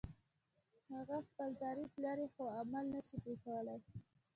هغه 0.93 1.17
خپل 1.27 1.49
تعریف 1.61 1.91
لري 2.05 2.27
خو 2.33 2.43
عمل 2.59 2.85
نشي 2.95 3.17
پرې 3.23 3.35
کولای. 3.45 3.79